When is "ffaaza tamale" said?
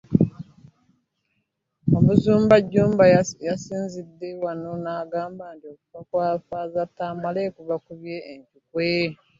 6.39-7.43